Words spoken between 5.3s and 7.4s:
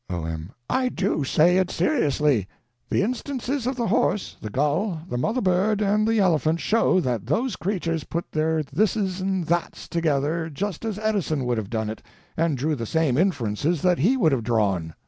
bird, and the elephant show that